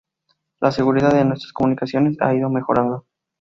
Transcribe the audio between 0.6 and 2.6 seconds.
la seguridad en nuestras comunicaciones ha ido